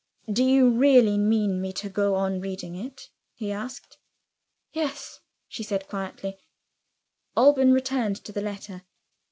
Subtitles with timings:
[0.33, 3.99] "Do you really mean me to go on reading it?" he asked.
[4.73, 6.39] "Yes," she said quietly.
[7.37, 8.81] Alban returned to the letter.